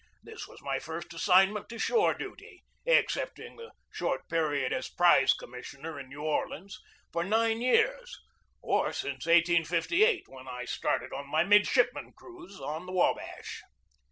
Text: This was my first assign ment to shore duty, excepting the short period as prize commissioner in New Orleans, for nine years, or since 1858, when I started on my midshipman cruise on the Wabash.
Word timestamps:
This 0.23 0.47
was 0.47 0.63
my 0.63 0.79
first 0.79 1.13
assign 1.13 1.53
ment 1.53 1.69
to 1.69 1.77
shore 1.77 2.15
duty, 2.15 2.63
excepting 2.87 3.55
the 3.55 3.71
short 3.91 4.27
period 4.29 4.73
as 4.73 4.89
prize 4.89 5.31
commissioner 5.31 5.99
in 5.99 6.09
New 6.09 6.23
Orleans, 6.23 6.79
for 7.13 7.23
nine 7.23 7.61
years, 7.61 8.19
or 8.63 8.93
since 8.93 9.27
1858, 9.27 10.27
when 10.27 10.47
I 10.47 10.65
started 10.65 11.13
on 11.13 11.29
my 11.29 11.43
midshipman 11.43 12.13
cruise 12.13 12.59
on 12.59 12.87
the 12.87 12.91
Wabash. 12.93 13.61